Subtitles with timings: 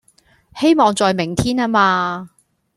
[0.55, 2.31] 希望在明天呀嘛